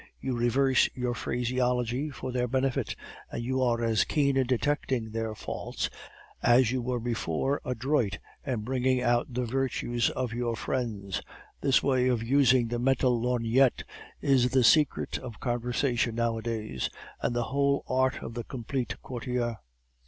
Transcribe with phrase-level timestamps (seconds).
[0.19, 2.95] You reverse your phraseology for their benefit,
[3.31, 5.91] and you are as keen in detecting their faults
[6.41, 11.21] as you were before adroit in bringing out the virtues of your friends.
[11.61, 13.83] This way of using the mental lorgnette
[14.21, 16.89] is the secret of conversation nowadays,
[17.21, 19.57] and the whole art of the complete courtier.